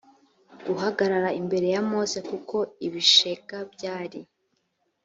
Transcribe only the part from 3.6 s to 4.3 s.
byari